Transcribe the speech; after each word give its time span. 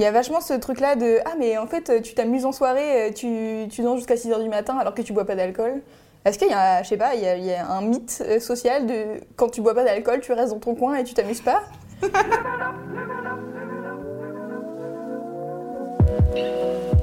Il 0.00 0.04
y 0.04 0.06
a 0.06 0.12
vachement 0.12 0.40
ce 0.40 0.54
truc-là 0.54 0.94
de 0.94 1.18
«Ah, 1.24 1.32
mais 1.40 1.58
en 1.58 1.66
fait, 1.66 2.00
tu 2.02 2.14
t'amuses 2.14 2.44
en 2.44 2.52
soirée, 2.52 3.12
tu, 3.16 3.66
tu 3.68 3.82
danses 3.82 3.96
jusqu'à 3.96 4.14
6h 4.14 4.40
du 4.44 4.48
matin 4.48 4.78
alors 4.78 4.94
que 4.94 5.02
tu 5.02 5.12
bois 5.12 5.24
pas 5.24 5.34
d'alcool.» 5.34 5.82
Est-ce 6.24 6.38
qu'il 6.38 6.46
y 6.46 6.52
a, 6.52 6.84
je 6.84 6.90
sais 6.90 6.96
pas, 6.96 7.16
y, 7.16 7.26
a, 7.26 7.36
il 7.36 7.44
y 7.44 7.52
a 7.52 7.68
un 7.68 7.80
mythe 7.80 8.22
social 8.38 8.86
de 8.86 9.20
quand 9.34 9.48
tu 9.48 9.60
bois 9.60 9.74
pas 9.74 9.82
d'alcool, 9.82 10.20
tu 10.20 10.32
restes 10.32 10.52
dans 10.52 10.60
ton 10.60 10.76
coin 10.76 10.94
et 10.94 11.02
tu 11.02 11.14
t'amuses 11.14 11.40
pas? 11.40 11.62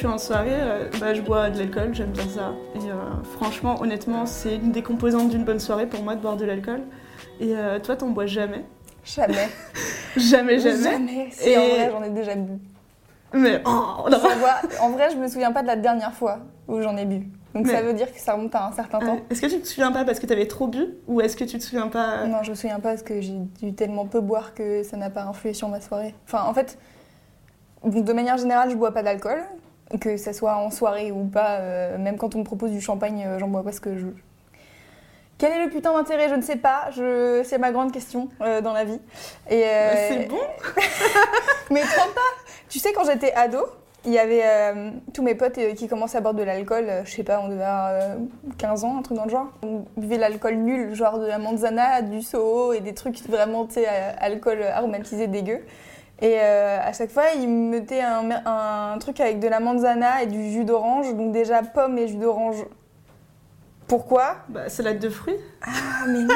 suis 0.00 0.06
en 0.06 0.18
soirée, 0.18 0.48
euh, 0.52 0.88
bah, 0.98 1.14
je 1.14 1.20
bois 1.20 1.50
de 1.50 1.58
l'alcool, 1.58 1.90
j'aime 1.94 2.10
bien 2.10 2.28
ça. 2.28 2.52
Et 2.74 2.78
euh, 2.90 2.94
franchement, 3.36 3.80
honnêtement, 3.80 4.24
c'est 4.26 4.56
une 4.56 4.72
des 4.72 4.82
composantes 4.82 5.28
d'une 5.28 5.44
bonne 5.44 5.60
soirée 5.60 5.86
pour 5.86 6.02
moi 6.02 6.14
de 6.14 6.20
boire 6.20 6.36
de 6.36 6.44
l'alcool. 6.46 6.80
Et 7.38 7.54
euh, 7.54 7.78
toi, 7.78 7.96
t'en 7.96 8.08
bois 8.08 8.26
jamais? 8.26 8.64
Jamais. 9.04 9.48
Jamais, 10.16 10.58
jamais. 10.58 10.82
Jamais. 10.90 11.28
Si, 11.30 11.48
Et- 11.50 11.56
en 11.56 11.60
vrai, 11.68 11.90
j'en 11.92 12.02
ai 12.02 12.10
déjà 12.10 12.34
bu. 12.34 12.58
Mais 13.32 13.62
oh. 13.64 14.08
En 14.80 14.90
vrai, 14.90 15.08
je 15.12 15.16
me 15.16 15.28
souviens 15.28 15.52
pas 15.52 15.62
de 15.62 15.68
la 15.68 15.76
dernière 15.76 16.12
fois 16.12 16.40
où 16.66 16.80
j'en 16.82 16.96
ai 16.96 17.04
bu. 17.04 17.28
Donc 17.54 17.66
Mais- 17.66 17.72
ça 17.72 17.80
veut 17.82 17.92
dire 17.94 18.12
que 18.12 18.18
ça 18.18 18.32
remonte 18.34 18.54
à 18.56 18.66
un 18.66 18.72
certain 18.72 18.98
temps. 18.98 19.18
Est-ce 19.30 19.40
que 19.40 19.46
tu 19.46 19.60
te 19.60 19.66
souviens 19.68 19.92
pas 19.92 20.04
parce 20.04 20.18
que 20.18 20.26
t'avais 20.26 20.46
trop 20.48 20.66
bu 20.66 20.84
ou 21.06 21.20
est-ce 21.20 21.36
que 21.36 21.44
tu 21.44 21.58
te 21.58 21.62
souviens 21.62 21.86
pas 21.88 22.26
Non, 22.26 22.42
je 22.42 22.50
me 22.50 22.56
souviens 22.56 22.80
pas 22.80 22.90
parce 22.90 23.02
que 23.04 23.20
j'ai 23.20 23.38
dû 23.62 23.72
tellement 23.74 24.06
peu 24.06 24.20
boire 24.20 24.52
que 24.54 24.82
ça 24.82 24.96
n'a 24.96 25.10
pas 25.10 25.22
influé 25.22 25.54
sur 25.54 25.68
ma 25.68 25.80
soirée. 25.80 26.14
Enfin, 26.26 26.42
en 26.44 26.54
fait, 26.54 26.76
de 27.84 28.12
manière 28.12 28.36
générale, 28.36 28.70
je 28.70 28.74
bois 28.76 28.92
pas 28.92 29.02
d'alcool. 29.04 29.38
Que 29.98 30.16
ça 30.16 30.32
soit 30.32 30.56
en 30.56 30.70
soirée 30.70 31.10
ou 31.10 31.24
pas, 31.24 31.58
euh, 31.58 31.98
même 31.98 32.16
quand 32.16 32.36
on 32.36 32.38
me 32.38 32.44
propose 32.44 32.70
du 32.70 32.80
champagne, 32.80 33.24
euh, 33.26 33.38
j'en 33.40 33.48
bois 33.48 33.64
parce 33.64 33.80
que 33.80 33.98
je. 33.98 34.06
Quel 35.36 35.52
est 35.52 35.64
le 35.64 35.70
putain 35.70 35.92
d'intérêt? 35.92 36.28
Je 36.28 36.34
ne 36.34 36.42
sais 36.42 36.56
pas. 36.56 36.90
Je... 36.92 37.42
C'est 37.44 37.58
ma 37.58 37.72
grande 37.72 37.90
question 37.90 38.28
euh, 38.40 38.60
dans 38.60 38.72
la 38.72 38.84
vie. 38.84 39.00
Et, 39.50 39.62
Bah, 39.62 39.96
C'est 40.08 40.28
bon 40.28 40.38
Mais 41.70 41.80
trop 41.80 42.08
pas 42.10 42.20
Tu 42.68 42.78
sais, 42.78 42.92
quand 42.92 43.04
j'étais 43.04 43.32
ado, 43.32 43.66
il 44.04 44.12
y 44.12 44.18
avait 44.18 44.44
tous 45.12 45.22
mes 45.22 45.34
potes 45.34 45.58
qui 45.74 45.88
commençaient 45.88 46.18
à 46.18 46.20
boire 46.20 46.34
de 46.34 46.42
l'alcool. 46.42 46.86
je 47.04 47.10
sais 47.10 47.24
pas, 47.24 47.40
on 47.40 47.48
devait 47.48 47.64
avoir 47.64 47.88
euh, 47.88 48.16
15 48.58 48.84
ans, 48.84 48.98
un 48.98 49.02
truc 49.02 49.16
dans 49.16 49.24
le 49.24 49.30
genre. 49.30 49.48
On 49.62 49.84
buvait 49.96 50.18
l'alcool 50.18 50.54
nul, 50.54 50.94
genre 50.94 51.18
de 51.18 51.26
la 51.26 51.38
manzana, 51.38 52.02
du 52.02 52.22
soho 52.22 52.72
et 52.72 52.80
des 52.80 52.94
trucs 52.94 53.20
vraiment, 53.28 53.66
tu 53.66 53.74
sais, 53.74 53.86
alcool 54.18 54.62
aromatisé 54.62 55.26
dégueu. 55.26 55.60
Et 56.22 56.38
euh, 56.38 56.78
à 56.82 56.92
chaque 56.92 57.10
fois, 57.10 57.30
ils 57.34 57.48
me 57.48 57.70
mettaient 57.70 58.02
un, 58.02 58.30
un 58.44 58.98
truc 58.98 59.20
avec 59.20 59.40
de 59.40 59.48
la 59.48 59.58
manzana 59.60 60.22
et 60.22 60.26
du 60.26 60.50
jus 60.50 60.64
d'orange. 60.64 61.14
Donc 61.14 61.32
déjà, 61.32 61.62
pomme 61.62 61.96
et 61.98 62.08
jus 62.08 62.16
d'orange. 62.16 62.64
Pourquoi 63.90 64.36
Bah, 64.48 64.68
salade 64.68 65.00
de 65.00 65.08
fruits 65.08 65.34
Ah, 65.62 66.06
mais 66.06 66.20
non 66.20 66.34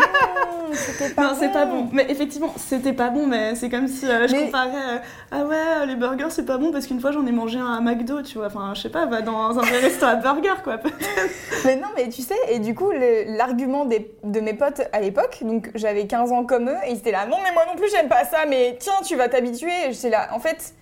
C'était 0.72 1.10
pas 1.14 1.22
Non, 1.22 1.36
c'est 1.38 1.52
pas 1.52 1.66
bon. 1.66 1.88
Mais 1.92 2.04
effectivement, 2.08 2.52
c'était 2.56 2.92
pas 2.92 3.10
bon, 3.10 3.28
mais 3.28 3.54
c'est 3.54 3.70
comme 3.70 3.86
si 3.86 4.06
euh, 4.10 4.26
je 4.26 4.32
Mais- 4.34 4.46
comparais. 4.46 4.96
euh, 4.96 4.98
ah 5.30 5.44
ouais, 5.44 5.54
euh, 5.82 5.86
les 5.86 5.94
burgers, 5.94 6.30
c'est 6.30 6.44
pas 6.46 6.58
bon 6.58 6.72
parce 6.72 6.88
qu'une 6.88 7.00
fois 7.00 7.12
j'en 7.12 7.24
ai 7.24 7.30
mangé 7.30 7.60
un 7.60 7.72
à 7.74 7.80
McDo, 7.80 8.22
tu 8.22 8.38
vois. 8.38 8.48
Enfin, 8.48 8.72
je 8.74 8.80
sais 8.82 8.88
pas, 8.88 9.06
va 9.06 9.22
dans 9.22 9.56
un 9.56 9.62
vrai 9.62 9.78
resto 9.82 10.04
à 10.04 10.16
burger, 10.16 10.62
quoi. 10.64 10.78
Mais 11.64 11.76
non, 11.76 11.86
mais 11.96 12.08
tu 12.08 12.22
sais, 12.22 12.34
et 12.50 12.58
du 12.58 12.74
coup, 12.74 12.90
l'argument 12.90 13.84
des- 13.84 14.10
de 14.24 14.40
mes 14.40 14.54
potes 14.54 14.82
à 14.92 15.00
l'époque, 15.00 15.38
donc 15.42 15.70
j'avais 15.76 16.08
15 16.08 16.32
ans 16.32 16.44
comme 16.44 16.68
eux, 16.68 16.76
et 16.86 16.90
ils 16.90 16.98
étaient 16.98 17.12
là, 17.12 17.24
non, 17.26 17.36
mais 17.44 17.52
moi 17.52 17.62
non 17.72 17.76
plus, 17.78 17.88
j'aime 17.90 18.08
pas 18.08 18.24
ça, 18.24 18.38
mais 18.48 18.76
tiens, 18.80 18.94
tu 19.06 19.14
vas 19.14 19.28
t'habituer. 19.28 19.70
Et 19.86 19.92
J'étais 19.92 20.10
là, 20.10 20.28
en 20.32 20.40
fait, 20.40 20.74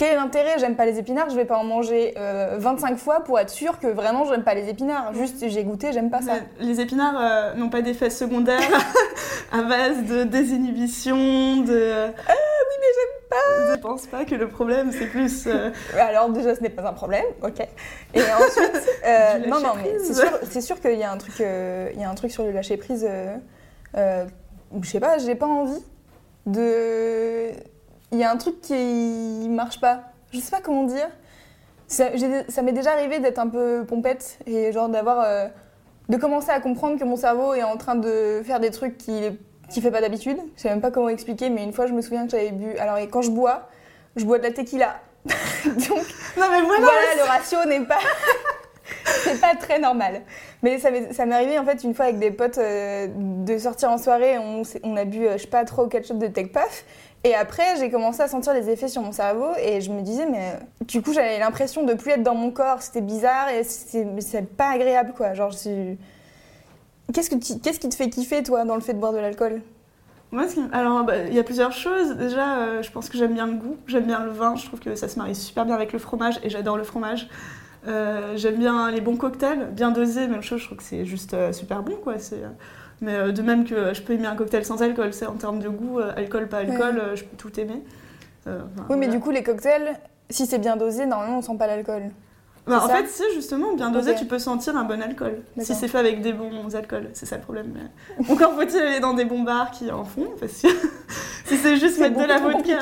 quel 0.00 0.14
est 0.14 0.16
l'intérêt 0.16 0.58
J'aime 0.58 0.76
pas 0.76 0.86
les 0.86 0.98
épinards, 0.98 1.28
je 1.28 1.36
vais 1.36 1.44
pas 1.44 1.58
en 1.58 1.64
manger 1.64 2.14
euh, 2.16 2.56
25 2.58 2.96
fois 2.96 3.20
pour 3.20 3.38
être 3.38 3.50
sûre 3.50 3.78
que 3.78 3.86
vraiment 3.86 4.24
j'aime 4.24 4.44
pas 4.44 4.54
les 4.54 4.70
épinards. 4.70 5.12
Juste, 5.12 5.46
j'ai 5.46 5.62
goûté, 5.62 5.92
j'aime 5.92 6.08
pas 6.08 6.22
ça. 6.22 6.36
Les 6.58 6.80
épinards 6.80 7.20
euh, 7.20 7.54
n'ont 7.54 7.68
pas 7.68 7.82
d'effet 7.82 8.08
secondaire 8.08 8.62
à 9.52 9.60
base 9.60 10.02
de 10.04 10.24
désinhibition, 10.24 11.58
de. 11.58 11.92
Ah 12.06 12.32
oui, 12.32 12.76
mais 12.80 12.86
j'aime 12.96 13.28
pas 13.28 13.74
Je 13.74 13.80
pense 13.80 14.06
pas 14.06 14.24
que 14.24 14.34
le 14.34 14.48
problème, 14.48 14.90
c'est 14.90 15.04
plus. 15.04 15.46
euh, 15.46 15.70
Alors, 15.98 16.30
déjà, 16.30 16.54
ce 16.54 16.62
n'est 16.62 16.70
pas 16.70 16.88
un 16.88 16.94
problème, 16.94 17.26
ok. 17.42 17.60
Et 18.14 18.20
ensuite, 18.22 18.88
euh, 19.06 19.38
non, 19.48 19.60
non, 19.60 19.74
mais 19.76 19.98
c'est 19.98 20.14
sûr, 20.14 20.62
sûr 20.62 20.80
qu'il 20.80 20.98
y 20.98 21.02
a 21.02 21.12
un 21.12 21.18
truc, 21.18 21.38
euh, 21.42 21.90
il 21.92 22.00
y 22.00 22.04
a 22.04 22.08
un 22.08 22.14
truc 22.14 22.30
sur 22.30 22.44
le 22.44 22.52
lâcher 22.52 22.78
prise. 22.78 23.06
Euh, 23.06 23.36
euh, 23.98 24.24
je 24.80 24.88
sais 24.88 25.00
pas, 25.00 25.18
j'ai 25.18 25.34
pas 25.34 25.46
envie 25.46 25.84
de. 26.46 27.50
Il 28.12 28.18
y 28.18 28.24
a 28.24 28.30
un 28.30 28.36
truc 28.36 28.60
qui 28.60 29.48
marche 29.48 29.80
pas. 29.80 30.02
Je 30.32 30.38
sais 30.38 30.50
pas 30.50 30.60
comment 30.60 30.84
dire. 30.84 31.08
Ça, 31.86 32.10
m'est 32.62 32.72
déjà 32.72 32.92
arrivé 32.92 33.18
d'être 33.18 33.38
un 33.38 33.48
peu 33.48 33.84
pompette 33.86 34.38
et 34.46 34.70
genre 34.72 34.88
d'avoir, 34.88 35.24
euh, 35.24 35.48
de 36.08 36.16
commencer 36.16 36.50
à 36.50 36.60
comprendre 36.60 36.98
que 36.98 37.04
mon 37.04 37.16
cerveau 37.16 37.54
est 37.54 37.64
en 37.64 37.76
train 37.76 37.96
de 37.96 38.42
faire 38.44 38.60
des 38.60 38.70
trucs 38.70 38.96
qu'il 38.96 39.36
qui 39.70 39.80
fait 39.80 39.90
pas 39.90 40.00
d'habitude. 40.00 40.38
Je 40.56 40.62
sais 40.62 40.68
même 40.68 40.80
pas 40.80 40.90
comment 40.90 41.08
expliquer, 41.08 41.48
mais 41.48 41.62
une 41.62 41.72
fois, 41.72 41.86
je 41.86 41.92
me 41.92 42.02
souviens 42.02 42.24
que 42.24 42.32
j'avais 42.32 42.50
bu. 42.50 42.76
Alors, 42.78 42.98
et 42.98 43.08
quand 43.08 43.22
je 43.22 43.30
bois, 43.30 43.68
je 44.16 44.24
bois 44.24 44.38
de 44.38 44.42
la 44.42 44.50
tequila. 44.50 44.96
Donc, 45.24 46.04
Non, 46.36 46.46
mais 46.50 46.62
voilà, 46.62 46.86
mais 47.10 47.16
le 47.16 47.28
ratio 47.28 47.58
n'est 47.66 47.86
pas. 47.86 47.98
c'est 49.04 49.40
pas 49.40 49.54
très 49.54 49.78
normal. 49.78 50.22
Mais 50.62 50.78
ça 50.78 50.90
m'est 50.90 51.34
arrivé 51.34 51.58
en 51.58 51.64
fait 51.64 51.84
une 51.84 51.94
fois 51.94 52.06
avec 52.06 52.18
des 52.18 52.30
potes 52.30 52.58
euh, 52.58 53.06
de 53.08 53.58
sortir 53.58 53.90
en 53.90 53.98
soirée. 53.98 54.36
On, 54.38 54.96
a 54.96 55.04
bu, 55.04 55.26
euh, 55.26 55.32
je 55.36 55.42
sais 55.42 55.48
pas, 55.48 55.64
trop 55.64 55.86
ketchup 55.86 56.18
de 56.18 56.26
Tech 56.26 56.52
Puff. 56.52 56.84
Et 57.22 57.34
après, 57.34 57.76
j'ai 57.78 57.90
commencé 57.90 58.22
à 58.22 58.28
sentir 58.28 58.54
les 58.54 58.70
effets 58.70 58.88
sur 58.88 59.02
mon 59.02 59.12
cerveau 59.12 59.48
et 59.58 59.82
je 59.82 59.90
me 59.92 60.00
disais, 60.00 60.26
mais 60.26 60.38
euh, 60.54 60.84
du 60.86 61.02
coup, 61.02 61.12
j'avais 61.12 61.38
l'impression 61.38 61.84
de 61.84 61.92
plus 61.92 62.12
être 62.12 62.22
dans 62.22 62.34
mon 62.34 62.50
corps. 62.50 62.80
C'était 62.80 63.02
bizarre 63.02 63.50
et 63.50 63.62
c'est 63.62 64.56
pas 64.56 64.70
agréable 64.70 65.12
quoi. 65.16 65.34
Genre, 65.34 65.52
Qu'est-ce 67.12 67.30
qui 67.80 67.88
te 67.88 67.94
fait 67.94 68.08
kiffer 68.08 68.42
toi 68.42 68.64
dans 68.64 68.76
le 68.76 68.80
fait 68.80 68.94
de 68.94 68.98
boire 69.00 69.12
de 69.12 69.18
l'alcool? 69.18 69.60
Moi, 70.32 70.44
alors, 70.72 71.02
bah, 71.02 71.24
il 71.26 71.34
y 71.34 71.40
a 71.40 71.42
plusieurs 71.42 71.72
choses. 71.72 72.16
Déjà, 72.16 72.58
euh, 72.58 72.82
je 72.82 72.90
pense 72.92 73.08
que 73.08 73.18
j'aime 73.18 73.34
bien 73.34 73.46
le 73.46 73.54
goût, 73.54 73.76
j'aime 73.88 74.04
bien 74.04 74.24
le 74.24 74.30
vin, 74.30 74.54
je 74.54 74.64
trouve 74.64 74.78
que 74.78 74.94
ça 74.94 75.08
se 75.08 75.18
marie 75.18 75.34
super 75.34 75.66
bien 75.66 75.74
avec 75.74 75.92
le 75.92 75.98
fromage 75.98 76.38
et 76.44 76.50
j'adore 76.50 76.76
le 76.76 76.84
fromage. 76.84 77.28
Euh, 77.88 78.36
j'aime 78.36 78.56
bien 78.56 78.90
les 78.92 79.00
bons 79.00 79.16
cocktails, 79.16 79.70
bien 79.72 79.90
dosés, 79.90 80.28
même 80.28 80.42
chose, 80.42 80.60
je 80.60 80.66
trouve 80.66 80.78
que 80.78 80.84
c'est 80.84 81.04
juste 81.04 81.34
super 81.52 81.82
bon, 81.82 81.96
quoi. 81.96 82.14
Mais 83.00 83.14
euh, 83.14 83.32
de 83.32 83.42
même 83.42 83.64
que 83.64 83.74
euh, 83.74 83.94
je 83.94 84.02
peux 84.02 84.12
aimer 84.12 84.26
un 84.26 84.36
cocktail 84.36 84.64
sans 84.64 84.82
alcool, 84.82 85.12
c'est 85.12 85.26
en 85.26 85.34
termes 85.34 85.58
de 85.58 85.68
goût, 85.68 85.98
euh, 85.98 86.12
alcool, 86.16 86.48
pas 86.48 86.58
alcool, 86.58 87.02
je 87.14 87.24
peux 87.24 87.36
tout 87.36 87.58
aimer. 87.58 87.82
Enfin, 88.46 88.58
Oui, 88.88 88.96
mais 88.96 89.06
voilà. 89.06 89.12
du 89.12 89.20
coup, 89.20 89.30
les 89.30 89.42
cocktails, 89.42 89.98
si 90.28 90.46
c'est 90.46 90.58
bien 90.58 90.76
dosé, 90.76 91.06
normalement, 91.06 91.38
on 91.38 91.42
sent 91.42 91.56
pas 91.58 91.66
l'alcool. 91.66 92.02
Bah, 92.66 92.82
en 92.84 92.88
fait, 92.88 93.08
si, 93.08 93.22
justement, 93.34 93.74
bien 93.74 93.90
dosé, 93.90 94.14
tu 94.14 94.26
peux 94.26 94.38
sentir 94.38 94.76
un 94.76 94.84
bon 94.84 95.02
alcool. 95.02 95.42
Si 95.58 95.74
c'est 95.74 95.88
fait 95.88 95.98
avec 95.98 96.20
des 96.20 96.32
bons 96.32 96.74
alcools, 96.76 97.08
c'est 97.14 97.26
ça 97.26 97.36
le 97.36 97.42
problème. 97.42 97.72
Mais... 97.74 98.28
Encore 98.32 98.52
faut-il 98.54 98.78
aller 98.78 99.00
dans 99.00 99.14
des 99.14 99.24
bons 99.24 99.42
bars 99.42 99.70
qui 99.70 99.90
en 99.90 100.04
font, 100.04 100.28
parce 100.38 100.60
que 100.60 100.68
si 101.46 101.56
c'est 101.56 101.76
juste 101.78 101.98
mettre 101.98 102.20
de 102.20 102.24
la 102.24 102.38
vodka 102.38 102.58
compliqué. 102.58 102.76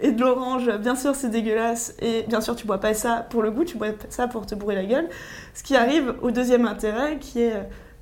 et 0.00 0.12
de 0.12 0.20
l'orange, 0.20 0.70
bien 0.78 0.94
sûr 0.94 1.14
c'est 1.14 1.30
dégueulasse, 1.30 1.94
et 2.00 2.24
bien 2.28 2.40
sûr 2.40 2.54
tu 2.54 2.66
bois 2.66 2.78
pas 2.78 2.94
ça 2.94 3.26
pour 3.30 3.42
le 3.42 3.50
goût, 3.50 3.64
tu 3.64 3.78
bois 3.78 3.88
ça 4.10 4.28
pour 4.28 4.44
te 4.46 4.54
bourrer 4.54 4.74
la 4.74 4.84
gueule. 4.84 5.08
Ce 5.54 5.62
qui 5.62 5.74
arrive 5.74 6.14
au 6.20 6.30
deuxième 6.30 6.66
intérêt, 6.66 7.16
qui 7.18 7.40
est 7.40 7.56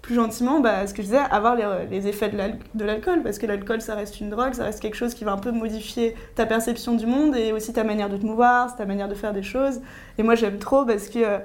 plus 0.06 0.14
gentiment, 0.14 0.60
bah, 0.60 0.86
ce 0.86 0.94
que 0.94 1.02
je 1.02 1.08
disais, 1.08 1.18
avoir 1.18 1.56
les, 1.56 1.66
les 1.90 2.06
effets 2.06 2.28
de 2.28 2.36
l'al- 2.36 2.58
de 2.74 2.84
l'alcool, 2.84 3.22
parce 3.24 3.38
que 3.38 3.46
l'alcool 3.46 3.80
ça 3.80 3.96
reste 3.96 4.20
une 4.20 4.30
drogue, 4.30 4.54
ça 4.54 4.62
reste 4.62 4.80
quelque 4.80 4.94
chose 4.94 5.14
qui 5.14 5.24
va 5.24 5.32
un 5.32 5.38
peu 5.38 5.50
modifier 5.50 6.14
ta 6.36 6.46
perception 6.46 6.94
du 6.94 7.06
monde 7.06 7.34
et 7.36 7.52
aussi 7.52 7.72
ta 7.72 7.82
manière 7.82 8.08
de 8.08 8.16
te 8.16 8.24
mouvoir, 8.24 8.76
ta 8.76 8.86
manière 8.86 9.08
de 9.08 9.14
faire 9.14 9.32
des 9.32 9.42
choses. 9.42 9.80
Et 10.16 10.22
moi 10.22 10.36
j'aime 10.36 10.58
trop 10.58 10.84
parce 10.84 11.08
que, 11.08 11.18
euh, 11.18 11.38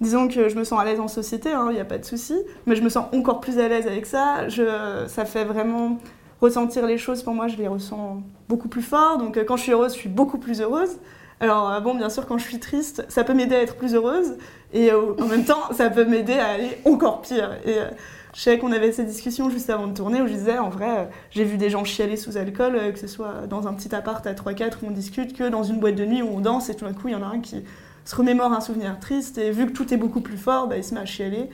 disons 0.00 0.28
que 0.28 0.48
je 0.48 0.56
me 0.56 0.62
sens 0.62 0.80
à 0.80 0.84
l'aise 0.84 1.00
en 1.00 1.08
société, 1.08 1.50
il 1.50 1.74
n'y 1.74 1.80
a 1.80 1.84
pas 1.84 1.98
de 1.98 2.04
souci, 2.04 2.36
mais 2.66 2.76
je 2.76 2.82
me 2.82 2.88
sens 2.88 3.06
encore 3.12 3.40
plus 3.40 3.58
à 3.58 3.66
l'aise 3.66 3.88
avec 3.88 4.06
ça. 4.06 4.48
Je, 4.48 5.04
ça 5.08 5.24
fait 5.24 5.44
vraiment 5.44 5.98
ressentir 6.40 6.86
les 6.86 6.98
choses, 6.98 7.24
pour 7.24 7.34
moi 7.34 7.48
je 7.48 7.56
les 7.56 7.66
ressens 7.66 8.22
beaucoup 8.48 8.68
plus 8.68 8.82
fort. 8.82 9.18
Donc 9.18 9.36
euh, 9.36 9.44
quand 9.44 9.56
je 9.56 9.62
suis 9.64 9.72
heureuse, 9.72 9.94
je 9.94 9.98
suis 9.98 10.08
beaucoup 10.08 10.38
plus 10.38 10.60
heureuse. 10.60 10.96
Alors 11.40 11.70
euh, 11.70 11.80
bon, 11.80 11.94
bien 11.94 12.08
sûr, 12.08 12.26
quand 12.26 12.38
je 12.38 12.44
suis 12.44 12.58
triste, 12.60 13.04
ça 13.08 13.24
peut 13.24 13.34
m'aider 13.34 13.54
à 13.56 13.62
être 13.62 13.76
plus 13.76 13.94
heureuse, 13.94 14.36
et 14.72 14.90
euh, 14.90 15.14
en 15.20 15.26
même 15.26 15.44
temps, 15.44 15.72
ça 15.72 15.90
peut 15.90 16.04
m'aider 16.04 16.34
à 16.38 16.46
aller 16.48 16.78
encore 16.86 17.20
pire. 17.20 17.56
Et 17.66 17.78
euh, 17.78 17.88
je 18.34 18.40
sais 18.40 18.58
qu'on 18.58 18.72
avait 18.72 18.90
cette 18.92 19.06
discussion 19.06 19.50
juste 19.50 19.68
avant 19.70 19.86
de 19.86 19.94
tourner 19.94 20.20
où 20.22 20.26
je 20.26 20.32
disais, 20.32 20.58
en 20.58 20.70
vrai, 20.70 21.08
j'ai 21.30 21.44
vu 21.44 21.56
des 21.58 21.68
gens 21.70 21.84
chialer 21.84 22.16
sous 22.16 22.36
alcool, 22.38 22.92
que 22.92 22.98
ce 22.98 23.06
soit 23.06 23.46
dans 23.48 23.66
un 23.68 23.74
petit 23.74 23.94
appart 23.94 24.26
à 24.26 24.32
3-4 24.32 24.72
où 24.82 24.86
on 24.86 24.90
discute, 24.90 25.36
que 25.36 25.44
dans 25.48 25.62
une 25.62 25.78
boîte 25.78 25.94
de 25.94 26.04
nuit 26.06 26.22
où 26.22 26.28
on 26.34 26.40
danse 26.40 26.68
et 26.70 26.74
tout 26.74 26.84
d'un 26.86 26.92
coup, 26.94 27.08
il 27.08 27.12
y 27.12 27.16
en 27.16 27.22
a 27.22 27.26
un 27.26 27.40
qui 27.40 27.64
se 28.04 28.14
remémore 28.16 28.52
un 28.52 28.60
souvenir 28.60 28.98
triste 29.00 29.36
et 29.38 29.50
vu 29.50 29.66
que 29.66 29.72
tout 29.72 29.92
est 29.92 29.96
beaucoup 29.96 30.20
plus 30.20 30.36
fort, 30.38 30.68
bah, 30.68 30.76
il 30.76 30.84
se 30.84 30.94
met 30.94 31.00
à 31.00 31.06
chialer. 31.06 31.50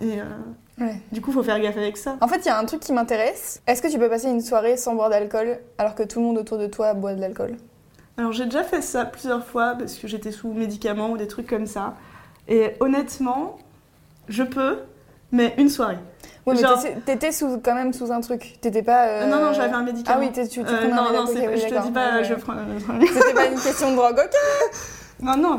Et 0.00 0.20
euh, 0.20 0.24
Ouais. 0.80 0.94
du 1.12 1.20
coup, 1.20 1.30
faut 1.30 1.42
faire 1.42 1.60
gaffe 1.60 1.76
avec 1.76 1.98
ça. 1.98 2.16
En 2.22 2.26
fait, 2.28 2.38
il 2.38 2.46
y 2.46 2.48
a 2.48 2.58
un 2.58 2.64
truc 2.64 2.80
qui 2.80 2.92
m'intéresse. 2.94 3.60
Est-ce 3.66 3.82
que 3.82 3.88
tu 3.88 3.98
peux 3.98 4.08
passer 4.08 4.28
une 4.30 4.40
soirée 4.40 4.78
sans 4.78 4.94
boire 4.94 5.10
d'alcool 5.10 5.58
alors 5.76 5.94
que 5.94 6.02
tout 6.02 6.20
le 6.20 6.24
monde 6.26 6.38
autour 6.38 6.56
de 6.56 6.66
toi 6.66 6.94
boit 6.94 7.12
de 7.14 7.20
l'alcool? 7.20 7.56
Alors 8.16 8.32
j'ai 8.32 8.44
déjà 8.44 8.62
fait 8.64 8.82
ça 8.82 9.04
plusieurs 9.04 9.44
fois 9.44 9.74
parce 9.78 9.94
que 9.94 10.06
j'étais 10.08 10.32
sous 10.32 10.52
médicaments 10.52 11.10
ou 11.10 11.16
des 11.16 11.26
trucs 11.26 11.46
comme 11.48 11.66
ça. 11.66 11.94
Et 12.48 12.74
honnêtement, 12.80 13.56
je 14.28 14.42
peux, 14.42 14.78
mais 15.32 15.54
une 15.58 15.68
soirée. 15.68 15.98
Ouais, 16.46 16.54
mais 16.54 16.60
Genre- 16.60 16.82
t'étais- 17.06 17.32
sous, 17.32 17.60
quand 17.62 17.74
même 17.74 17.92
sous 17.92 18.10
un 18.10 18.20
truc. 18.20 18.58
T'étais 18.60 18.82
pas. 18.82 19.06
euh, 19.06 19.22
Euh, 19.22 19.26
non, 19.26 19.40
non, 19.46 19.52
j'avais 19.52 19.74
un 19.74 19.82
médicament. 19.82 20.18
Ah 20.20 20.24
oui, 20.26 20.32
t'es- 20.32 20.48
tu, 20.48 20.60
tu 20.64 20.66
Euh, 20.68 20.76
prenais 20.76 20.92
un 20.92 20.96
non, 20.96 21.02
non, 21.04 21.10
médoc, 21.12 21.28
c'est- 21.28 21.46
ok, 21.46 21.52
oui, 21.54 21.60
je 21.60 21.74
te 21.74 21.82
dis 21.82 21.90
pas, 21.92 22.16
Ouais, 22.16 22.24
je 22.24 22.34
prends. 22.34 22.54
C'était 23.12 23.34
pas 23.34 23.46
une 23.46 23.60
question 23.60 23.90
de 23.92 23.96
drogue, 23.96 24.18
ok 24.18 24.30
non, 25.22 25.36
non, 25.36 25.50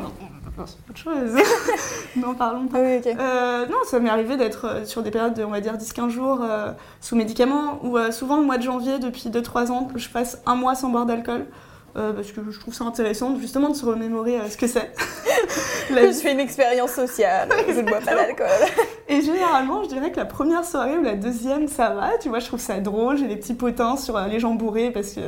non, 0.58 0.64
c'est 0.66 0.90
autre 0.90 0.98
chose. 0.98 1.40
N'en 2.16 2.34
parlons 2.34 2.66
pas. 2.66 2.78
Ah 2.78 2.82
oui, 2.84 2.96
ok. 2.98 3.16
Euh, 3.18 3.66
non, 3.66 3.76
ça 3.86 3.98
m'est 4.00 4.10
arrivé 4.10 4.36
d'être 4.36 4.66
euh, 4.66 4.84
sur 4.84 5.02
des 5.02 5.10
périodes 5.10 5.34
de, 5.34 5.44
on 5.44 5.50
va 5.50 5.60
dire, 5.60 5.76
10-15 5.78 6.10
jours 6.10 6.40
euh, 6.42 6.72
sous 7.00 7.16
médicaments, 7.16 7.78
ou 7.84 7.96
euh, 7.96 8.10
souvent 8.10 8.36
le 8.36 8.42
mois 8.44 8.58
de 8.58 8.62
janvier, 8.62 8.98
depuis 8.98 9.30
2-3 9.30 9.70
ans, 9.70 9.88
je 9.94 10.08
passe 10.08 10.42
un 10.46 10.54
mois 10.56 10.74
sans 10.74 10.90
boire 10.90 11.06
d'alcool. 11.06 11.46
Euh, 11.94 12.12
parce 12.14 12.32
que 12.32 12.40
je 12.50 12.58
trouve 12.58 12.72
ça 12.72 12.84
intéressant 12.84 13.36
justement 13.38 13.68
de 13.68 13.76
se 13.76 13.84
remémorer 13.84 14.38
euh, 14.38 14.48
ce 14.48 14.56
que 14.56 14.66
c'est. 14.66 14.90
Je 15.90 16.12
fais 16.12 16.32
une 16.32 16.40
expérience 16.40 16.92
sociale, 16.92 17.50
je 17.68 17.80
ne 17.80 17.82
bois 17.82 17.98
pas 17.98 18.14
d'alcool. 18.14 18.46
Et 19.08 19.20
généralement, 19.20 19.82
je 19.82 19.88
dirais 19.88 20.10
que 20.10 20.16
la 20.16 20.24
première 20.24 20.64
soirée 20.64 20.96
ou 20.96 21.02
la 21.02 21.16
deuxième, 21.16 21.68
ça 21.68 21.90
va. 21.90 22.12
Tu 22.18 22.30
vois, 22.30 22.38
je 22.38 22.46
trouve 22.46 22.60
ça 22.60 22.80
drôle. 22.80 23.18
J'ai 23.18 23.26
des 23.26 23.36
petits 23.36 23.52
potins 23.52 23.98
sur 23.98 24.16
euh, 24.16 24.26
les 24.26 24.40
gens 24.40 24.54
bourrés 24.54 24.90
parce 24.90 25.12
que 25.12 25.20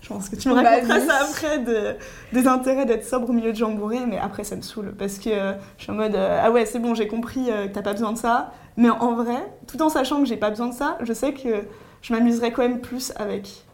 je 0.00 0.08
pense 0.08 0.28
que 0.28 0.36
tu 0.36 0.48
me 0.48 0.54
Ma 0.54 0.62
raconteras 0.62 1.00
ça 1.00 1.14
après 1.28 1.58
de, 1.58 1.96
des 2.32 2.46
intérêts 2.46 2.86
d'être 2.86 3.04
sobre 3.04 3.30
au 3.30 3.32
milieu 3.32 3.50
de 3.50 3.56
gens 3.56 3.72
bourrés. 3.72 4.06
Mais 4.06 4.18
après, 4.18 4.44
ça 4.44 4.54
me 4.54 4.62
saoule 4.62 4.94
parce 4.96 5.18
que 5.18 5.30
je 5.78 5.82
suis 5.82 5.90
en 5.90 5.96
mode 5.96 6.14
ah 6.14 6.52
ouais, 6.52 6.66
c'est 6.66 6.78
bon, 6.78 6.94
j'ai 6.94 7.08
compris 7.08 7.46
que 7.46 7.66
t'as 7.66 7.82
pas 7.82 7.92
besoin 7.92 8.12
de 8.12 8.18
ça. 8.18 8.52
Mais 8.76 8.90
en 8.90 9.14
vrai, 9.14 9.42
tout 9.66 9.82
en 9.82 9.88
sachant 9.88 10.20
que 10.20 10.26
j'ai 10.26 10.36
pas 10.36 10.50
besoin 10.50 10.68
de 10.68 10.74
ça, 10.74 10.98
je 11.00 11.12
sais 11.12 11.32
que 11.32 11.64
je 12.02 12.12
m'amuserais 12.12 12.52
quand 12.52 12.62
même 12.62 12.80
plus 12.80 13.12
avec. 13.16 13.65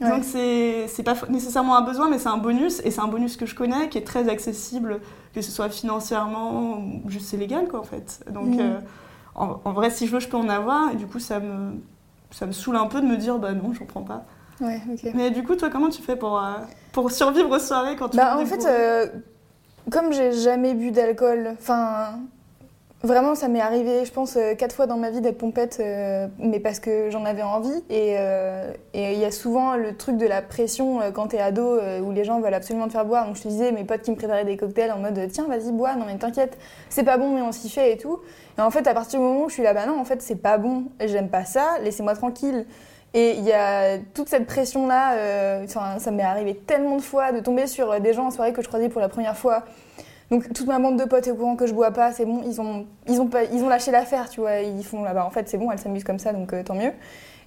Ouais. 0.00 0.08
Donc 0.10 0.22
c'est 0.24 1.02
pas 1.04 1.14
nécessairement 1.28 1.76
un 1.76 1.82
besoin, 1.82 2.08
mais 2.08 2.18
c'est 2.18 2.28
un 2.28 2.36
bonus, 2.38 2.80
et 2.84 2.90
c'est 2.90 3.00
un 3.00 3.08
bonus 3.08 3.36
que 3.36 3.46
je 3.46 3.54
connais, 3.54 3.88
qui 3.88 3.98
est 3.98 4.06
très 4.06 4.28
accessible, 4.28 5.00
que 5.34 5.42
ce 5.42 5.50
soit 5.50 5.68
financièrement, 5.70 6.82
juste 7.06 7.26
c'est 7.26 7.36
légal 7.36 7.66
quoi 7.68 7.80
en 7.80 7.84
fait. 7.84 8.20
Donc 8.30 8.46
Mhm. 8.54 8.60
euh, 8.60 8.78
en, 9.34 9.60
en 9.64 9.72
vrai, 9.72 9.90
si 9.90 10.06
je 10.06 10.12
veux, 10.12 10.20
je 10.20 10.28
peux 10.28 10.36
en 10.36 10.48
avoir, 10.48 10.92
et 10.92 10.96
du 10.96 11.06
coup 11.06 11.18
ça 11.18 11.40
me, 11.40 11.72
ça 12.30 12.46
me 12.46 12.52
saoule 12.52 12.76
un 12.76 12.86
peu 12.86 13.00
de 13.00 13.06
me 13.06 13.16
dire 13.16 13.38
bah 13.38 13.52
non, 13.52 13.72
j'en 13.72 13.86
prends 13.86 14.02
pas. 14.02 14.24
Ouais. 14.60 14.80
Mais 15.14 15.30
du 15.30 15.44
coup, 15.44 15.54
toi, 15.54 15.70
comment 15.70 15.88
tu 15.88 16.02
fais 16.02 16.16
pour, 16.16 16.36
euh, 16.38 16.50
pour 16.92 17.12
survivre 17.12 17.48
aux 17.50 17.60
soirées 17.60 17.94
quand 17.94 18.08
tu 18.08 18.16
Bah, 18.16 18.36
en 18.36 18.44
fait, 18.44 18.66
euh, 18.66 19.06
comme 19.90 20.12
j'ai 20.12 20.32
jamais 20.32 20.74
bu 20.74 20.90
d'alcool, 20.90 21.54
enfin, 21.60 22.18
vraiment, 23.02 23.34
ça 23.34 23.48
m'est 23.48 23.60
arrivé, 23.60 24.04
je 24.04 24.12
pense, 24.12 24.36
euh, 24.36 24.54
quatre 24.54 24.74
fois 24.74 24.86
dans 24.86 24.96
ma 24.96 25.10
vie 25.10 25.20
d'être 25.20 25.38
pompette, 25.38 25.78
euh, 25.80 26.26
mais 26.38 26.60
parce 26.60 26.80
que 26.80 27.10
j'en 27.10 27.24
avais 27.24 27.42
envie. 27.42 27.82
Et 27.90 28.14
euh, 28.18 28.72
et 28.94 29.12
il 29.12 29.18
y 29.18 29.24
a 29.24 29.30
souvent 29.30 29.76
le 29.76 29.96
truc 29.96 30.16
de 30.16 30.26
la 30.26 30.42
pression 30.42 31.00
quand 31.14 31.28
t'es 31.28 31.40
ado, 31.40 31.78
où 32.02 32.12
les 32.12 32.24
gens 32.24 32.40
veulent 32.40 32.54
absolument 32.54 32.86
te 32.86 32.92
faire 32.92 33.04
boire. 33.04 33.26
Donc 33.26 33.36
je 33.36 33.42
te 33.42 33.48
disais, 33.48 33.72
mes 33.72 33.84
potes 33.84 34.02
qui 34.02 34.10
me 34.10 34.16
préparaient 34.16 34.44
des 34.44 34.56
cocktails 34.56 34.92
en 34.92 34.98
mode, 34.98 35.20
tiens, 35.30 35.46
vas-y, 35.48 35.72
bois, 35.72 35.94
non 35.94 36.04
mais 36.06 36.16
t'inquiète, 36.16 36.58
c'est 36.88 37.04
pas 37.04 37.18
bon, 37.18 37.34
mais 37.34 37.42
on 37.42 37.52
s'y 37.52 37.70
fait 37.70 37.92
et 37.92 37.96
tout. 37.96 38.18
Et 38.58 38.60
en 38.60 38.70
fait, 38.70 38.86
à 38.86 38.94
partir 38.94 39.20
du 39.20 39.24
moment 39.26 39.44
où 39.44 39.48
je 39.48 39.54
suis 39.54 39.62
là, 39.62 39.74
bah 39.74 39.86
non, 39.86 39.98
en 40.00 40.04
fait, 40.04 40.20
c'est 40.22 40.36
pas 40.36 40.58
bon, 40.58 40.86
j'aime 41.00 41.28
pas 41.28 41.44
ça, 41.44 41.78
laissez-moi 41.82 42.14
tranquille. 42.14 42.66
Et 43.14 43.36
il 43.38 43.44
y 43.44 43.52
a 43.52 43.98
toute 44.14 44.28
cette 44.28 44.46
pression-là, 44.46 45.66
ça 45.66 46.10
m'est 46.10 46.22
arrivé 46.22 46.54
tellement 46.54 46.96
de 46.96 47.02
fois 47.02 47.32
de 47.32 47.40
tomber 47.40 47.66
sur 47.66 48.00
des 48.00 48.12
gens 48.12 48.26
en 48.26 48.30
soirée 48.30 48.52
que 48.52 48.62
je 48.62 48.68
croisais 48.68 48.88
pour 48.88 49.00
la 49.00 49.08
première 49.08 49.36
fois. 49.36 49.64
Donc 50.30 50.52
toute 50.52 50.66
ma 50.66 50.78
bande 50.78 50.98
de 50.98 51.04
potes 51.04 51.26
est 51.26 51.30
au 51.30 51.36
courant 51.36 51.56
que 51.56 51.66
je 51.66 51.72
bois 51.72 51.90
pas, 51.90 52.12
c'est 52.12 52.26
bon, 52.26 52.42
ils 52.44 52.60
ont, 52.60 52.86
ils 53.06 53.20
ont, 53.20 53.26
pas, 53.26 53.44
ils 53.44 53.62
ont 53.62 53.68
lâché 53.68 53.90
l'affaire, 53.90 54.28
tu 54.28 54.40
vois, 54.40 54.60
ils 54.60 54.84
font 54.84 55.02
là-bas, 55.02 55.24
en 55.24 55.30
fait 55.30 55.48
c'est 55.48 55.56
bon, 55.56 55.70
elle 55.70 55.78
s'amuse 55.78 56.04
comme 56.04 56.18
ça, 56.18 56.32
donc 56.32 56.52
euh, 56.52 56.62
tant 56.62 56.74
mieux. 56.74 56.92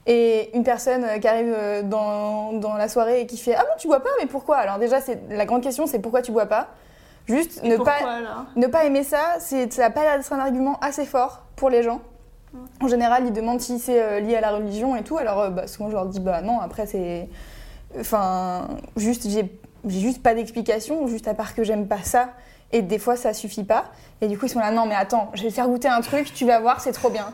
Et 0.07 0.56
une 0.56 0.63
personne 0.63 1.04
euh, 1.04 1.19
qui 1.19 1.28
arrive 1.28 1.54
euh, 1.56 1.83
dans, 1.83 2.54
dans 2.54 2.74
la 2.74 2.88
soirée 2.88 3.22
et 3.22 3.25
qui 3.28 3.38
fait 3.38 3.54
Ah 3.54 3.62
bon, 3.62 3.74
tu 3.78 3.88
bois 3.88 4.00
pas, 4.00 4.10
mais 4.19 4.25
pourquoi? 4.25 4.57
Alors 4.57 4.80
déjà, 4.80 5.00
c'est 5.00 5.19
la 5.30 5.45
grande 5.45 5.62
question, 5.62 5.86
c'est 5.86 6.00
pourquoi 6.00 6.24
tu 6.24 6.31
bois 6.31 6.48
pas? 6.48 6.69
Juste 7.28 7.62
Et 7.63 7.69
ne 7.69 7.75
pourquoi, 7.75 7.94
pas, 8.01 8.45
ne 8.56 8.68
pas 8.68 8.86
aimer 8.86 9.04
ça, 9.04 9.36
c'est, 9.39 9.72
ça 9.72 9.84
n'a 9.84 9.89
pas 9.92 10.01
l'air 10.01 10.18
d'être 10.18 10.34
un 10.34 10.39
argument 10.39 10.80
assez 10.81 11.06
fort 11.06 11.44
pour 11.56 11.69
les 11.69 11.84
gens. 11.84 12.01
En 12.81 12.88
général, 12.88 13.25
ils 13.25 13.31
demandent 13.31 13.62
si 13.62 13.80
c'est 13.80 14.01
euh, 14.01 14.19
lié 14.19 14.36
à 14.36 14.42
la 14.42 14.51
religion 14.51 14.95
et 14.95 15.04
tout. 15.04 15.18
Alors, 15.18 15.39
euh, 15.39 15.50
bah, 15.50 15.68
souvent, 15.68 15.89
je 15.89 15.94
leur 15.94 16.06
dis 16.07 16.19
bah 16.19 16.42
non. 16.42 16.60
Après, 16.60 16.86
c'est, 16.86 17.30
enfin, 18.00 18.68
juste 18.98 19.30
j'ai, 19.30 19.50
j'ai 19.88 20.00
juste 20.00 20.22
pas 20.22 20.33
d'explication, 20.33 21.07
juste 21.07 21.28
à 21.28 21.33
part 21.33 21.56
que 21.56 21.63
j'aime 21.63 21.88
pas 21.88 22.04
ça. 22.04 22.30
Et 22.72 22.81
des 22.81 23.00
fois, 23.00 23.16
ça 23.16 23.33
suffit 23.33 23.63
pas. 23.66 23.86
Et 24.22 24.28
du 24.28 24.38
coup, 24.38 24.45
ils 24.45 24.50
sont 24.50 24.60
là 24.60 24.72
non, 24.72 24.86
mais 24.86 24.95
attends, 24.95 25.30
je 25.33 25.44
vais 25.44 25.50
te 25.50 25.54
faire 25.54 25.68
goûter 25.68 25.89
un 25.89 26.01
truc, 26.01 26.33
tu 26.33 26.45
vas 26.45 26.60
voir, 26.60 26.80
c'est 26.80 26.94
trop 26.94 27.10
bien. 27.10 27.33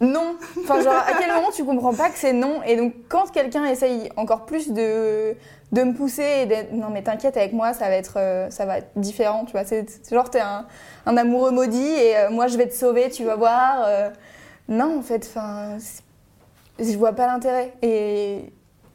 Non. 0.00 0.36
Enfin, 0.60 0.80
genre, 0.80 0.94
à 0.94 1.12
quel 1.18 1.32
moment 1.32 1.50
tu 1.54 1.64
comprends 1.64 1.94
pas 1.94 2.10
que 2.10 2.18
c'est 2.18 2.32
non? 2.32 2.62
Et 2.64 2.76
donc, 2.76 2.92
quand 3.08 3.30
quelqu'un 3.30 3.64
essaye 3.64 4.10
encore 4.16 4.44
plus 4.44 4.70
de, 4.72 5.34
de 5.72 5.82
me 5.82 5.94
pousser 5.94 6.42
et 6.42 6.46
d'être 6.46 6.72
non, 6.72 6.90
mais 6.90 7.02
t'inquiète, 7.02 7.36
avec 7.36 7.52
moi, 7.52 7.72
ça 7.72 7.88
va 7.88 7.96
être, 7.96 8.14
euh, 8.18 8.50
ça 8.50 8.66
va 8.66 8.78
être 8.78 8.90
différent, 8.96 9.44
tu 9.44 9.52
vois. 9.52 9.64
C'est 9.64 9.86
genre, 10.10 10.30
t'es 10.30 10.40
un, 10.40 10.66
amoureux 11.06 11.52
maudit 11.52 11.78
et 11.82 12.16
euh, 12.16 12.30
moi, 12.30 12.46
je 12.48 12.56
vais 12.58 12.68
te 12.68 12.74
sauver, 12.74 13.10
tu 13.10 13.24
vas 13.24 13.36
voir. 13.36 13.84
euh. 13.86 14.10
Non, 14.68 14.98
en 14.98 15.02
fait, 15.02 15.26
enfin, 15.30 15.78
je 16.78 16.96
vois 16.96 17.12
pas 17.12 17.26
l'intérêt. 17.26 17.72
Et 17.82 18.52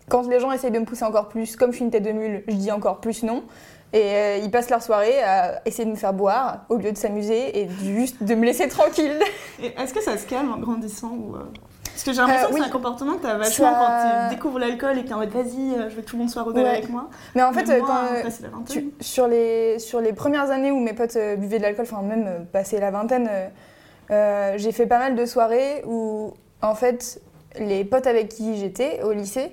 quand 0.09 0.27
les 0.27 0.39
gens 0.39 0.51
essayent 0.51 0.71
de 0.71 0.79
me 0.79 0.85
pousser 0.85 1.05
encore 1.05 1.29
plus, 1.29 1.55
comme 1.55 1.71
je 1.71 1.77
suis 1.77 1.85
une 1.85 1.91
tête 1.91 2.03
de 2.03 2.11
mule, 2.11 2.43
je 2.47 2.53
dis 2.55 2.71
encore 2.71 2.99
plus 2.99 3.23
non. 3.23 3.43
Et 3.91 4.01
euh, 4.03 4.37
ils 4.43 4.51
passent 4.51 4.69
leur 4.69 4.83
soirée 4.83 5.23
à 5.23 5.61
essayer 5.65 5.85
de 5.85 5.89
me 5.89 5.95
faire 5.95 6.13
boire 6.13 6.65
au 6.69 6.75
lieu 6.77 6.91
de 6.91 6.97
s'amuser 6.97 7.59
et 7.61 7.69
juste 7.83 8.21
de 8.23 8.35
me 8.35 8.45
laisser 8.45 8.67
tranquille. 8.67 9.17
Est-ce 9.63 9.93
que 9.95 10.01
ça 10.01 10.15
se 10.17 10.27
calme 10.27 10.51
en 10.53 10.57
grandissant 10.59 11.09
ou, 11.09 11.35
euh, 11.35 11.39
Parce 11.85 12.03
que 12.03 12.11
j'ai 12.13 12.17
l'impression 12.21 12.45
Euh, 12.45 12.49
que 12.49 12.53
oui. 12.53 12.59
c'est 12.61 12.67
un 12.67 12.71
comportement 12.71 13.13
que 13.15 13.23
t'as 13.23 13.37
vachement 13.37 13.65
Ça- 13.73 13.79
quand 13.79 14.29
tu 14.29 14.35
découvres 14.35 14.59
l'alcool 14.59 14.99
et 14.99 15.03
que 15.03 15.07
t'es 15.07 15.13
en 15.15 15.17
mode 15.17 15.29
vas-y, 15.29 15.73
euh, 15.75 15.89
je 15.89 15.95
veux 15.95 16.01
que 16.03 16.07
tout 16.07 16.17
le 16.17 16.21
monde 16.21 16.29
soit 16.29 16.43
rebelle 16.43 16.65
Ouais. 16.65 16.69
avec 16.69 16.89
moi. 16.89 17.09
Mais 17.33 17.41
en 17.41 17.51
fait, 17.51 17.63
Mais 17.65 17.73
euh, 17.75 17.79
moi, 17.79 17.87
quand, 17.87 18.15
après, 18.17 18.29
c'est 18.29 18.43
la 18.43 18.49
vingtaine. 18.49 18.83
Tu- 18.99 19.03
sur, 19.03 19.27
les, 19.27 19.79
sur 19.79 20.01
les 20.01 20.13
premières 20.13 20.51
années 20.51 20.69
où 20.69 20.79
mes 20.79 20.93
potes 20.93 21.15
euh, 21.15 21.35
buvaient 21.35 21.57
de 21.57 21.63
l'alcool, 21.63 21.87
enfin 21.91 22.03
même 22.03 22.25
euh, 22.27 22.39
passé 22.53 22.79
la 22.79 22.91
vingtaine, 22.91 23.27
euh, 23.31 23.47
euh, 24.11 24.53
j'ai 24.57 24.71
fait 24.71 24.85
pas 24.85 24.99
mal 24.99 25.15
de 25.15 25.25
soirées 25.25 25.83
où 25.87 26.33
en 26.61 26.75
fait 26.75 27.19
les 27.59 27.83
potes 27.85 28.05
avec 28.05 28.29
qui 28.29 28.55
j'étais 28.57 29.01
au 29.03 29.11
lycée, 29.13 29.51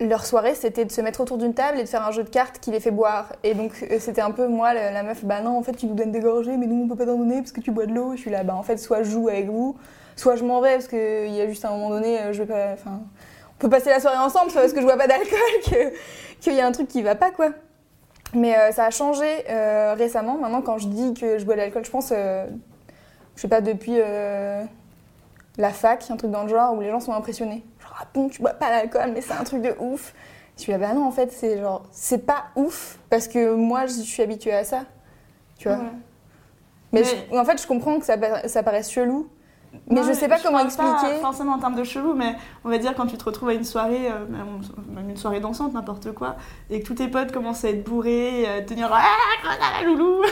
leur 0.00 0.26
soirée 0.26 0.54
c'était 0.54 0.84
de 0.84 0.92
se 0.92 1.00
mettre 1.00 1.20
autour 1.20 1.38
d'une 1.38 1.54
table 1.54 1.78
et 1.78 1.82
de 1.82 1.88
faire 1.88 2.06
un 2.06 2.10
jeu 2.10 2.22
de 2.22 2.28
cartes 2.28 2.58
qui 2.58 2.70
les 2.70 2.80
fait 2.80 2.90
boire. 2.90 3.32
Et 3.42 3.54
donc 3.54 3.72
euh, 3.82 3.96
c'était 3.98 4.20
un 4.20 4.30
peu 4.30 4.46
moi 4.46 4.74
la, 4.74 5.02
meuf, 5.02 5.24
bah 5.24 5.40
non 5.40 5.56
en 5.56 5.62
fait 5.62 5.72
tu 5.72 5.86
nous 5.86 5.94
donnes 5.94 6.12
des 6.12 6.20
gorgées 6.20 6.56
mais 6.56 6.66
nous 6.66 6.84
on 6.84 6.88
peut 6.88 6.96
pas 6.96 7.06
t'en 7.06 7.16
donner 7.16 7.38
parce 7.38 7.52
que 7.52 7.60
tu 7.60 7.70
bois 7.70 7.86
de 7.86 7.92
l'eau. 7.94 8.12
Je 8.14 8.20
suis 8.20 8.30
là, 8.30 8.44
bah 8.44 8.54
en 8.54 8.62
fait 8.62 8.76
soit 8.76 9.02
je 9.02 9.10
joue 9.10 9.28
avec 9.28 9.48
vous, 9.48 9.76
soit 10.16 10.36
je 10.36 10.44
m'en 10.44 10.60
vais 10.60 10.74
parce 10.74 10.88
qu'il 10.88 11.34
y 11.34 11.40
a 11.40 11.48
juste 11.48 11.64
un 11.64 11.70
moment 11.70 11.90
donné, 11.90 12.20
euh, 12.20 12.32
je 12.32 12.42
vais 12.42 12.52
pas... 12.52 12.72
Enfin, 12.72 13.00
on 13.54 13.58
peut 13.58 13.70
passer 13.70 13.88
la 13.88 14.00
soirée 14.00 14.18
ensemble, 14.18 14.50
c'est 14.50 14.60
parce 14.60 14.74
que 14.74 14.80
je 14.80 14.86
bois 14.86 14.98
pas 14.98 15.06
d'alcool 15.06 15.38
que- 15.64 15.92
qu'il 16.40 16.52
y 16.54 16.60
a 16.60 16.66
un 16.66 16.72
truc 16.72 16.88
qui 16.88 17.02
va 17.02 17.14
pas 17.14 17.30
quoi. 17.30 17.50
Mais 18.34 18.56
euh, 18.58 18.72
ça 18.72 18.84
a 18.84 18.90
changé 18.90 19.44
récemment. 19.96 20.36
Maintenant, 20.36 20.60
quand 20.60 20.78
je 20.78 20.88
dis 20.88 21.14
que 21.14 21.38
je 21.38 21.44
bois 21.44 21.54
de 21.54 21.60
l'alcool, 21.60 21.84
je 21.84 21.90
pense, 21.90 22.10
je 22.10 23.40
sais 23.40 23.48
pas, 23.48 23.62
depuis 23.62 23.98
la 25.56 25.70
fac, 25.70 26.04
un 26.10 26.16
truc 26.16 26.30
dans 26.30 26.42
le 26.42 26.48
genre, 26.48 26.74
où 26.74 26.80
les 26.80 26.90
gens 26.90 27.00
sont 27.00 27.12
impressionnés. 27.12 27.64
Ah 27.98 28.04
bon, 28.12 28.28
tu 28.28 28.42
bois 28.42 28.50
pas 28.54 28.68
d'alcool, 28.70 29.12
mais 29.14 29.20
c'est 29.20 29.32
un 29.32 29.44
truc 29.44 29.62
de 29.62 29.74
ouf. 29.80 30.12
Je 30.56 30.62
suis 30.62 30.72
là, 30.72 30.78
bah 30.78 30.92
non, 30.94 31.06
en 31.06 31.10
fait, 31.10 31.32
c'est 31.32 31.58
genre, 31.58 31.84
c'est 31.92 32.24
pas 32.26 32.44
ouf, 32.56 32.98
parce 33.10 33.28
que 33.28 33.54
moi, 33.54 33.86
je 33.86 33.92
suis 33.92 34.22
habituée 34.22 34.52
à 34.54 34.64
ça. 34.64 34.84
Tu 35.58 35.68
vois 35.68 35.78
Ouais. 35.78 35.84
Mais, 36.92 37.00
Mais- 37.00 37.06
je- 37.32 37.36
en 37.38 37.44
fait, 37.44 37.60
je 37.60 37.66
comprends 37.66 37.98
que 37.98 38.06
ça, 38.06 38.16
ça 38.48 38.62
paraisse 38.62 38.90
chelou, 38.90 39.28
mais 39.88 39.96
Non, 40.00 40.02
je 40.06 40.12
sais 40.12 40.28
pas 40.28 40.38
comment 40.38 40.58
parle 40.58 40.74
pas 40.74 40.92
expliquer. 40.92 41.20
forcément 41.20 41.52
en 41.54 41.58
termes 41.58 41.74
de 41.74 41.84
chelou, 41.84 42.14
mais 42.14 42.36
on 42.64 42.70
va 42.70 42.78
dire 42.78 42.94
quand 42.94 43.06
tu 43.06 43.16
te 43.18 43.24
retrouves 43.24 43.48
à 43.50 43.54
une 43.54 43.64
soirée, 43.64 44.08
euh, 44.10 44.24
même 44.94 45.10
une 45.10 45.16
soirée 45.16 45.40
dansante, 45.40 45.74
n'importe 45.74 46.12
quoi, 46.12 46.36
et 46.70 46.80
que 46.80 46.86
tous 46.86 46.94
tes 46.94 47.08
potes 47.08 47.32
commencent 47.32 47.64
à 47.64 47.70
être 47.70 47.84
bourrés, 47.84 48.46
à 48.46 48.62
te 48.62 48.68
tenir 48.68 48.88
Ah, 48.92 49.04
la 49.80 49.86
loulou 49.86 50.22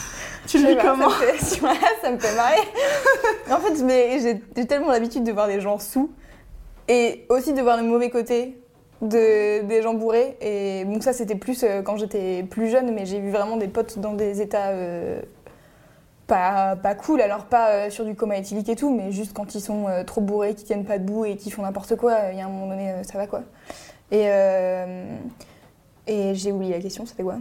Tu 0.46 0.58
le 0.58 0.68
vis 0.68 0.76
comment 0.76 1.08
ça 1.10 1.18
me 1.26 1.26
fait, 1.32 1.38
ça 2.02 2.10
me 2.10 2.18
fait 2.18 2.36
marrer. 2.36 2.60
en 3.50 3.58
fait, 3.58 4.40
j'ai 4.56 4.66
tellement 4.66 4.88
l'habitude 4.92 5.24
de 5.24 5.32
voir 5.32 5.46
des 5.46 5.60
gens 5.60 5.78
sous 5.78 6.10
et 6.88 7.26
aussi 7.28 7.52
de 7.52 7.60
voir 7.60 7.76
le 7.76 7.82
mauvais 7.82 8.10
côté 8.10 8.58
de, 9.02 9.62
des 9.62 9.82
gens 9.82 9.94
bourrés. 9.94 10.36
Et 10.40 10.84
bon, 10.84 11.00
ça, 11.00 11.12
c'était 11.12 11.34
plus 11.34 11.62
euh, 11.62 11.82
quand 11.82 11.96
j'étais 11.96 12.42
plus 12.42 12.68
jeune, 12.68 12.92
mais 12.92 13.06
j'ai 13.06 13.20
vu 13.20 13.30
vraiment 13.30 13.56
des 13.56 13.68
potes 13.68 13.98
dans 13.98 14.12
des 14.12 14.40
états 14.40 14.68
euh, 14.68 15.20
pas, 16.26 16.76
pas 16.76 16.94
cool. 16.94 17.20
Alors, 17.20 17.44
pas 17.46 17.70
euh, 17.70 17.90
sur 17.90 18.04
du 18.04 18.14
coma 18.14 18.36
éthylique 18.36 18.68
et 18.68 18.76
tout, 18.76 18.94
mais 18.94 19.12
juste 19.12 19.32
quand 19.32 19.54
ils 19.54 19.60
sont 19.60 19.86
trop 20.06 20.20
bourrés, 20.20 20.54
qui 20.54 20.64
tiennent 20.64 20.84
pas 20.84 20.98
debout 20.98 21.24
et 21.24 21.36
qui 21.36 21.50
font 21.50 21.62
n'importe 21.62 21.96
quoi, 21.96 22.14
il 22.32 22.38
y 22.38 22.40
a 22.40 22.46
un 22.46 22.48
moment 22.48 22.68
donné, 22.68 22.92
ça 23.02 23.18
va 23.18 23.26
quoi. 23.26 23.42
Et, 24.10 24.26
et 26.06 26.34
j'ai 26.34 26.52
oublié 26.52 26.74
la 26.74 26.80
question, 26.80 27.06
c'était 27.06 27.22
quoi? 27.22 27.36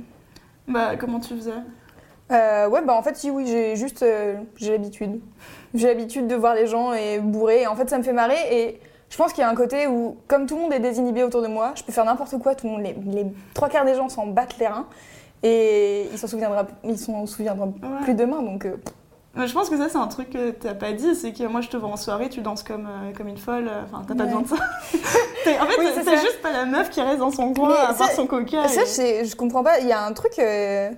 Bah, 0.67 0.95
comment 0.97 1.19
tu 1.19 1.35
faisais? 1.35 1.51
Euh, 2.31 2.69
ouais, 2.69 2.81
bah 2.81 2.95
en 2.95 3.03
fait, 3.03 3.15
si, 3.15 3.29
oui, 3.29 3.45
j'ai 3.47 3.75
juste. 3.75 4.01
euh, 4.01 4.35
j'ai 4.55 4.71
l'habitude. 4.71 5.19
J'ai 5.73 5.87
l'habitude 5.87 6.27
de 6.27 6.35
voir 6.35 6.55
les 6.55 6.67
gens 6.67 6.93
et 6.93 7.19
bourrés. 7.19 7.63
Et 7.63 7.67
en 7.67 7.75
fait, 7.75 7.89
ça 7.89 7.97
me 7.97 8.03
fait 8.03 8.13
marrer. 8.13 8.37
Et 8.49 8.79
je 9.13 9.17
pense 9.19 9.31
qu'il 9.31 9.41
y 9.43 9.45
a 9.45 9.49
un 9.49 9.53
côté 9.53 9.85
où, 9.85 10.17
comme 10.27 10.47
tout 10.47 10.55
le 10.55 10.61
monde 10.63 10.73
est 10.73 10.79
désinhibé 10.79 11.21
autour 11.23 11.43
de 11.43 11.47
moi, 11.47 11.73
je 11.75 11.83
peux 11.83 11.91
faire 11.91 12.03
n'importe 12.03 12.35
quoi. 12.39 12.55
Tout 12.55 12.65
le 12.65 12.71
monde, 12.73 12.81
les, 12.81 12.95
les 13.11 13.27
trois 13.53 13.69
quarts 13.69 13.85
des 13.85 13.93
gens 13.93 14.09
s'en 14.09 14.25
battent 14.25 14.57
les 14.59 14.65
reins. 14.65 14.87
Et 15.43 16.07
ils 16.11 16.17
s'en 16.17 16.25
souviendront, 16.25 16.65
ils 16.83 16.97
s'en 16.97 17.27
souviendront 17.27 17.75
Ouais. 17.83 18.03
plus 18.03 18.15
demain. 18.15 18.41
Donc, 18.41 18.65
euh, 18.65 18.75
Je 19.35 19.53
pense 19.53 19.69
que 19.69 19.77
ça, 19.77 19.87
c'est 19.87 19.99
un 19.99 20.07
truc 20.07 20.31
que 20.31 20.49
t'as 20.49 20.73
pas 20.73 20.93
dit, 20.93 21.13
c'est 21.13 21.31
que 21.31 21.43
moi, 21.43 21.61
je 21.61 21.69
te 21.69 21.77
vois 21.77 21.89
en 21.89 21.95
soirée, 21.95 22.27
tu 22.29 22.41
danses 22.41 22.63
comme, 22.63 22.87
euh, 22.87 23.11
comme 23.15 23.27
une 23.27 23.37
folle, 23.37 23.67
euh, 23.67 23.81
enfin, 23.85 24.03
t'as 24.07 24.15
pas 24.15 24.23
Ouais. 24.23 24.29
besoin 24.29 24.41
de 24.41 24.47
ça. 24.47 24.55
En 25.61 25.65
fait, 25.67 25.77
Oui, 25.77 25.85
c'est 25.93 26.17
juste 26.17 26.41
pas 26.41 26.51
la 26.51 26.65
meuf 26.65 26.89
qui 26.89 26.99
reste 27.01 27.19
dans 27.19 27.29
son 27.29 27.53
coin 27.53 27.75
à 27.87 27.93
ça- 27.93 28.07
son 28.15 28.25
coca. 28.25 28.67
ça, 28.67 28.81
et- 29.03 29.25
je, 29.25 29.35
comprends 29.35 29.63
pas. 29.63 29.77
Il 29.79 29.87
y 29.87 29.91
a 29.91 30.03
un 30.03 30.13
truc. 30.13 30.31
euh, 30.39 30.89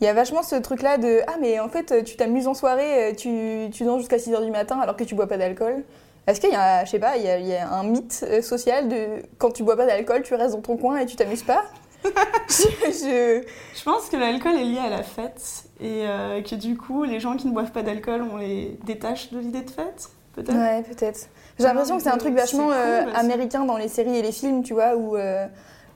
Il 0.00 0.04
y 0.04 0.08
a 0.08 0.12
vachement 0.12 0.42
ce 0.42 0.56
truc-là 0.56 0.98
de 0.98 1.20
Ah, 1.28 1.36
mais 1.40 1.60
en 1.60 1.68
fait, 1.70 2.04
tu 2.04 2.16
t'amuses 2.16 2.46
en 2.48 2.52
soirée, 2.52 3.14
tu, 3.16 3.70
tu 3.72 3.84
danses 3.84 4.00
jusqu'à 4.00 4.18
6h 4.18 4.44
du 4.44 4.50
matin 4.50 4.78
alors 4.80 4.96
que 4.96 5.04
tu 5.04 5.14
bois 5.14 5.28
pas 5.28 5.38
d'alcool. 5.38 5.84
Est-ce 6.26 6.40
qu'il 6.40 6.50
y 6.50 6.54
a, 6.56 6.84
je 6.84 6.90
sais 6.90 6.98
pas, 6.98 7.16
il 7.18 7.24
y 7.24 7.28
a, 7.28 7.38
il 7.38 7.46
y 7.46 7.54
a 7.54 7.68
un 7.70 7.82
mythe 7.84 8.24
euh, 8.28 8.40
social 8.42 8.88
de 8.88 9.22
quand 9.38 9.50
tu 9.50 9.62
bois 9.62 9.76
pas 9.76 9.86
d'alcool, 9.86 10.22
tu 10.22 10.34
restes 10.34 10.54
dans 10.54 10.62
ton 10.62 10.76
coin 10.76 10.96
et 10.98 11.06
tu 11.06 11.16
t'amuses 11.16 11.42
pas 11.42 11.64
je, 12.48 12.62
je- 12.90 13.42
Je 13.74 13.82
pense 13.82 14.08
que 14.10 14.16
l'alcool 14.16 14.54
est 14.56 14.64
lié 14.64 14.78
à 14.78 14.90
la 14.90 15.02
fête 15.02 15.64
et 15.80 16.06
euh, 16.06 16.42
que 16.42 16.54
du 16.54 16.76
coup, 16.76 17.04
les 17.04 17.18
gens 17.20 17.36
qui 17.36 17.46
ne 17.46 17.52
boivent 17.52 17.72
pas 17.72 17.82
d'alcool, 17.82 18.24
on 18.32 18.36
les 18.36 18.78
détache 18.84 19.30
de 19.32 19.38
l'idée 19.38 19.62
de 19.62 19.70
fête, 19.70 20.08
peut-être? 20.34 20.54
Ouais, 20.54 20.82
peut-être. 20.82 21.28
J'ai 21.58 21.64
l'impression 21.64 21.96
que 21.96 22.02
c'est 22.02 22.10
un 22.10 22.18
truc 22.18 22.34
vachement 22.34 22.66
cool, 22.66 22.74
euh, 22.74 23.04
américain 23.14 23.64
dans 23.64 23.76
les 23.76 23.88
séries 23.88 24.16
et 24.18 24.22
les 24.22 24.32
films, 24.32 24.62
tu 24.62 24.74
vois, 24.74 24.96
où, 24.96 25.16
euh, 25.16 25.46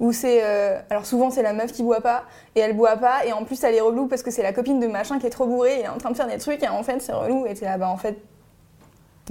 où 0.00 0.12
c'est. 0.12 0.40
euh, 0.44 0.78
alors 0.88 1.04
souvent, 1.04 1.30
c'est 1.30 1.42
la 1.42 1.52
meuf 1.52 1.72
qui 1.72 1.82
boit 1.82 2.00
pas 2.00 2.24
et 2.54 2.60
elle 2.60 2.74
boit 2.76 2.96
pas, 2.96 3.26
et 3.26 3.32
en 3.32 3.44
plus, 3.44 3.62
elle 3.64 3.74
est 3.74 3.80
relou 3.80 4.06
parce 4.06 4.22
que 4.22 4.30
c'est 4.30 4.42
la 4.42 4.52
copine 4.52 4.78
de 4.80 4.86
machin 4.86 5.18
qui 5.18 5.26
est 5.26 5.30
trop 5.30 5.46
bourrée 5.46 5.80
et 5.80 5.82
est 5.84 5.88
en 5.88 5.98
train 5.98 6.10
de 6.10 6.16
faire 6.16 6.28
des 6.28 6.38
trucs, 6.38 6.62
et 6.62 6.68
en 6.68 6.82
fait, 6.82 7.00
c'est 7.00 7.12
relou, 7.12 7.44
et 7.46 7.54
t'es 7.54 7.64
là, 7.66 7.76
bah 7.76 7.88
en 7.88 7.96
fait. 7.98 8.16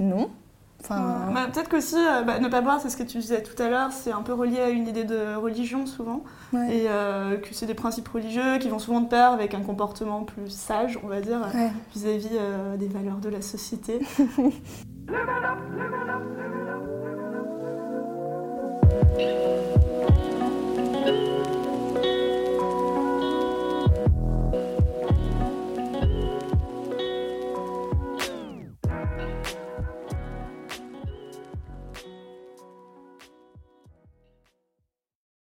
Non. 0.00 0.30
Enfin. 0.80 1.26
Ouais. 1.28 1.34
Bah, 1.34 1.40
Peut-être 1.52 1.68
qu'aussi, 1.68 1.96
euh, 1.96 2.22
bah, 2.22 2.38
ne 2.38 2.48
pas 2.48 2.60
boire, 2.60 2.80
c'est 2.80 2.88
ce 2.88 2.96
que 2.96 3.02
tu 3.02 3.18
disais 3.18 3.42
tout 3.42 3.60
à 3.60 3.68
l'heure, 3.68 3.90
c'est 3.92 4.12
un 4.12 4.22
peu 4.22 4.32
relié 4.32 4.60
à 4.60 4.68
une 4.70 4.86
idée 4.86 5.04
de 5.04 5.34
religion 5.34 5.86
souvent, 5.86 6.22
Ouais. 6.52 6.76
et 6.76 6.86
euh, 6.88 7.36
que 7.36 7.48
c'est 7.52 7.66
des 7.66 7.74
principes 7.74 8.08
religieux 8.08 8.58
qui 8.58 8.68
vont 8.68 8.78
souvent 8.78 9.00
de 9.00 9.08
pair 9.08 9.32
avec 9.32 9.54
un 9.54 9.60
comportement 9.62 10.22
plus 10.22 10.48
sage, 10.50 10.98
on 11.02 11.08
va 11.08 11.20
dire, 11.20 11.40
Ouais. 11.54 11.70
vis-à-vis 11.94 12.28
euh, 12.34 12.76
des 12.76 12.88
valeurs 12.88 13.18
de 13.18 13.28
la 13.28 13.42
société. 13.42 13.98